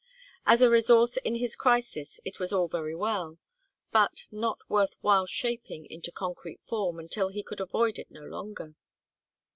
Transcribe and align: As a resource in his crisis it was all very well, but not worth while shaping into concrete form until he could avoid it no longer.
As 0.47 0.63
a 0.63 0.69
resource 0.71 1.17
in 1.17 1.35
his 1.35 1.55
crisis 1.55 2.19
it 2.25 2.39
was 2.39 2.51
all 2.51 2.67
very 2.67 2.95
well, 2.95 3.37
but 3.91 4.25
not 4.31 4.57
worth 4.67 4.95
while 5.01 5.27
shaping 5.27 5.85
into 5.91 6.11
concrete 6.11 6.59
form 6.67 6.97
until 6.97 7.29
he 7.29 7.43
could 7.43 7.61
avoid 7.61 7.99
it 7.99 8.09
no 8.09 8.23
longer. 8.23 8.73